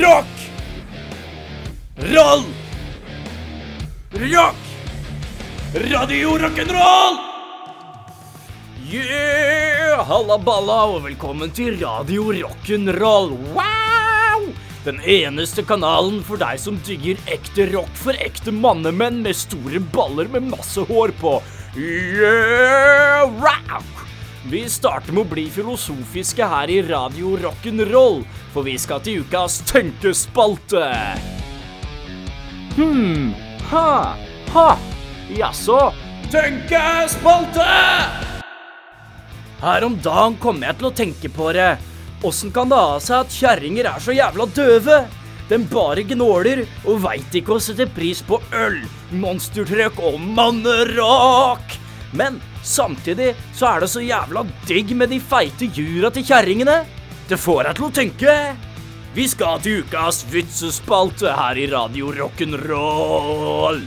[0.00, 0.26] Rock!
[1.96, 2.44] Roll!
[4.12, 4.56] Rock!
[5.74, 7.18] Radio rock'n'roll!
[8.88, 10.00] Yeah!
[10.06, 13.36] Halla balla, og velkommen til Radio rock'n'roll.
[13.52, 14.48] Wow!
[14.86, 20.32] Den eneste kanalen for deg som digger ekte rock for ekte mannemenn med store baller
[20.32, 21.42] med masse hår på.
[21.76, 23.28] Yeah!
[23.36, 23.84] Wow!
[24.48, 28.22] Vi starter med å bli filosofiske her i Radio rock'n'roll,
[28.54, 30.86] for vi skal til ukas tenkespalte.
[32.78, 33.34] Hm,
[33.68, 34.16] ha,
[34.54, 34.70] ha,
[35.36, 35.76] jaså,
[36.32, 37.66] tenkespalte!
[39.60, 41.74] Her om dagen kom jeg til å tenke på det.
[42.24, 45.02] Åssen kan det ha seg at kjerringer er så jævla døve?
[45.52, 48.80] Den bare gnåler og veit ikke å sette pris på øl,
[49.20, 51.76] monstertrøkk og mannerock.
[52.16, 56.80] Men samtidig så er det så jævla digg med de feite jura til kjerringene.
[57.30, 58.34] Det får deg til å tenke.
[59.14, 63.82] Vi skal til ukas vitsespalte her i Radio Rock'n'Roll.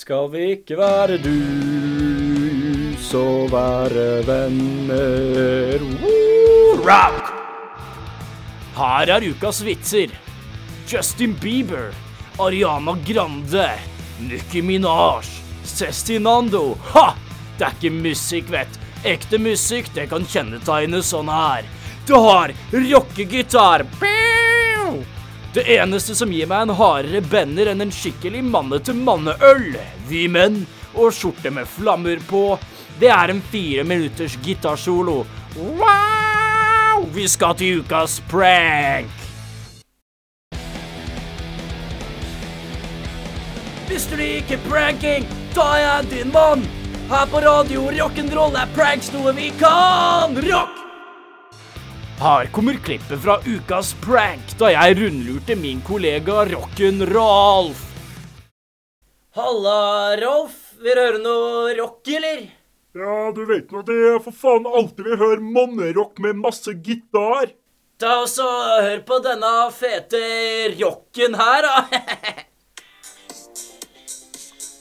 [0.00, 5.84] Skal vi ikke være du, så være venner.
[6.80, 7.34] Rock!
[8.80, 10.16] Her er ukas vitser.
[10.88, 11.92] Justin Bieber,
[12.40, 13.68] Ariana Grande,
[14.24, 15.28] Nicki Minaj,
[15.64, 16.78] Cezinando.
[16.94, 17.14] Ha!
[17.58, 18.80] Det er ikke musikk, vet.
[19.04, 21.68] Ekte musikk, det kan kjennetegne sånn her.
[22.08, 23.84] Du har rockegitar.
[25.52, 29.72] Det eneste som gir meg en hardere bender enn en skikkelig manne-til-manne-øl,
[30.08, 30.62] vi menn,
[30.94, 32.58] og skjorte med flammer på,
[33.00, 35.24] det er en fire minutters gitarsolo.
[35.56, 37.06] Wow!
[37.14, 39.10] Vi skal til ukas prank.
[43.90, 46.62] Hvis du liker pranking, da er jeg din mann.
[47.10, 50.36] Her på radio rock'n'roll er pranks noe vi kan.
[50.46, 50.76] Rock!
[52.20, 57.86] Her kommer klippet fra ukas prank, da jeg rundlurte min kollega Rock'n-Rolf.
[59.38, 60.58] Halla, Rolf.
[60.80, 62.44] Vil du høre noe rock, eller?
[62.96, 67.52] Ja, du vet nå det for faen alltid vil høre mannerock med masse gitar.
[68.00, 68.48] Ta og så
[68.80, 70.20] Hør på denne fete
[70.80, 71.74] rocken her, da.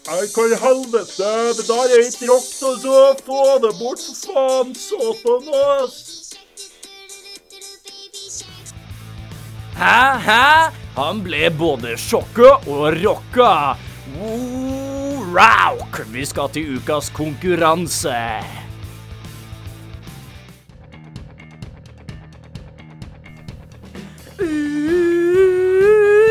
[0.10, 1.32] Nei, hva i helvete?
[1.54, 2.94] Det der er ikke rock, altså.
[3.28, 4.72] Få det bort, for faen.
[4.74, 5.98] Satan, ass.
[9.78, 10.48] Hæ, hæ?
[10.96, 13.78] Han ble både sjokka og rocka.
[15.30, 16.02] Rauk!
[16.10, 18.18] Vi skal til ukas konkurranse.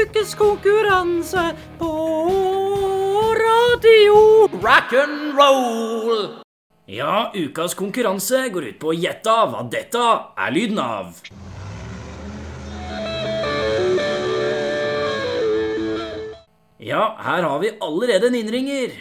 [0.03, 1.47] Ukes konkurranse
[1.79, 1.95] på
[4.63, 6.43] rock'n'roll.
[6.89, 10.05] Ja, ukas konkurranse går ut på å gjette hva dette
[10.41, 11.19] er lyden av.
[16.79, 18.95] Ja, her har vi allerede en innringer.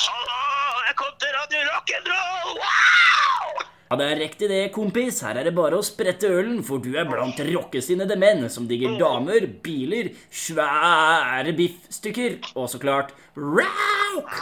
[0.00, 0.40] Hallo,
[0.86, 2.54] jeg kom til Radio Rock'n'Roll!
[2.62, 3.66] Wow!
[3.90, 5.20] Ja, det er riktig det, kompis.
[5.26, 8.96] Her er det bare å sprette ølen, for du er blant rockesinnede menn som digger
[8.98, 14.32] damer, biler, svære biffstykker og så klart rauk!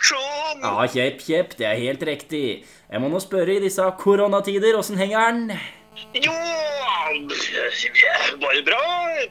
[0.00, 0.62] Åh, ereksjon!
[0.62, 2.64] Ja, kjepp, kjepp, det er helt riktig.
[2.90, 5.60] Jeg må nå spørre i disse koronatider, åssen henger den?
[6.14, 6.32] Jo,
[8.40, 8.80] bare bra.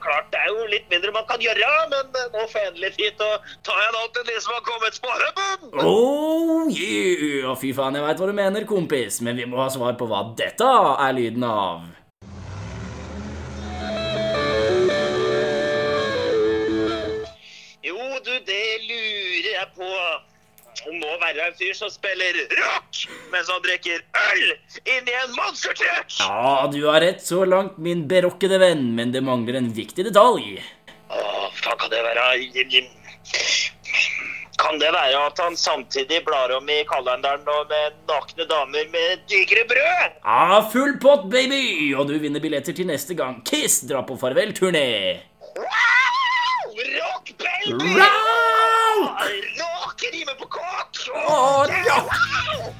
[0.03, 3.17] Klart det er jo litt mindre man kan gjøre, men nå får jeg endelig tid
[3.17, 5.79] til å ta igjen alt de som har kommet hubben.
[5.81, 7.55] Oh yeah!
[7.57, 10.27] Fy faen, jeg veit hva du mener, kompis, men vi må ha svar på hva
[10.37, 11.87] dette er lyden av.
[17.89, 19.87] Jo, du, det lurer jeg på.
[21.29, 24.47] Være en fyr som spiller rock mens han drikker øl
[24.89, 26.15] inni en monstertruck.
[26.23, 30.57] Ja, du har rett så langt, min berokkede venn, men det mangler en viktig detalj.
[31.13, 32.25] Åh, faen kan det være?
[34.59, 39.21] Kan det være at han samtidig blar om i kalenderen og med nakne damer med
[39.29, 40.17] digre brød?
[40.25, 41.93] Ja, full pott, baby!
[41.93, 44.89] Og du vinner billetter til neste gang Kiss drar på farvelturné.
[45.61, 46.73] Wow!
[46.97, 47.93] Rock, baby!
[48.01, 49.29] Rock!
[49.61, 50.59] Rock rimer på kåk!
[50.59, 50.98] Åh, rock!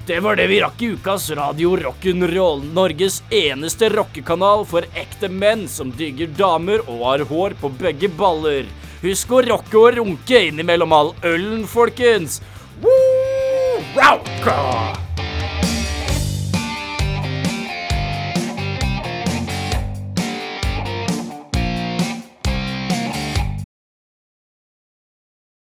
[0.06, 2.64] Det var det vi rakk i ukas Radio Rock'n'Roll.
[2.74, 8.66] Norges eneste rockekanal for ekte menn som digger damer og har hår på begge baller.
[9.04, 12.42] Husk å rocke og runke innimellom all ølen, folkens.
[12.82, 13.84] Woo!
[13.96, 15.09] Rocka!